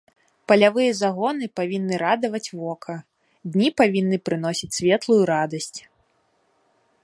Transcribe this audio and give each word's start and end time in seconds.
Палявыя 0.51 0.93
загоны 1.01 1.49
павінны 1.59 1.95
радаваць 2.05 2.49
вока, 2.61 2.95
дні 3.57 3.69
павінны 3.83 4.17
прыносіць 4.29 4.73
светлую 4.81 5.19
радасць. 5.35 5.79